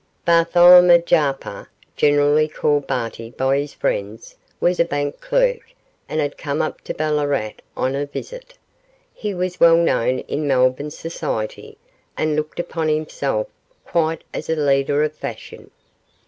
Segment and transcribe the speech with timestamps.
[0.25, 5.75] Bartholomew Jarper generally called Barty by his friends was a bank clerk,
[6.09, 8.55] and had come up to Ballarat on a visit.
[9.13, 11.77] He was well known in Melbourne society,
[12.17, 13.45] and looked upon himself
[13.85, 15.69] quite as a leader of fashion.